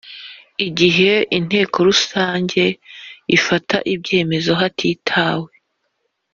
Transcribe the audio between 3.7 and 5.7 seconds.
ibyemezo hatitawe